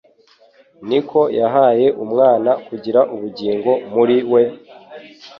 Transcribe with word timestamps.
niko 0.87 1.19
yahaye 1.39 1.87
Umwana 2.03 2.51
kugira 2.67 2.99
ubugingo 3.13 3.71
muri 3.93 4.17
we, 4.33 4.43